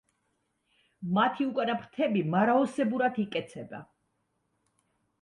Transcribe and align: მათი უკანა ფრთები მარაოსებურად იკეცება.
მათი 1.17 1.47
უკანა 1.51 1.77
ფრთები 1.83 2.25
მარაოსებურად 2.33 3.23
იკეცება. 3.29 3.87